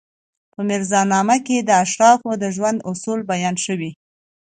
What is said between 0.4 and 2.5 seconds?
په میرزا نامه کې د اشرافو د